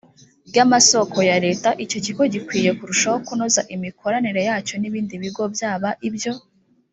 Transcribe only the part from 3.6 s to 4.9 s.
imikoranire yacyo n